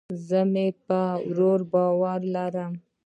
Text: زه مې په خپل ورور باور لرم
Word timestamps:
زه 0.27 0.39
مې 0.51 0.67
په 0.85 0.99
خپل 1.11 1.29
ورور 1.35 1.61
باور 1.71 2.19
لرم 2.35 2.73